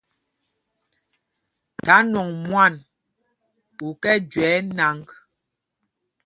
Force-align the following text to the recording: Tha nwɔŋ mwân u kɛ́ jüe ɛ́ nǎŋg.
Tha 1.85 1.95
nwɔŋ 2.11 2.29
mwân 2.45 2.73
u 3.87 3.89
kɛ́ 4.01 4.15
jüe 4.29 4.45
ɛ́ 4.57 4.61
nǎŋg. 4.77 5.07